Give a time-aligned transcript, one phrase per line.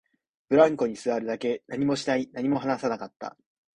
[0.49, 3.37] ブランコに座るだけ、何もしない、何も話さなかった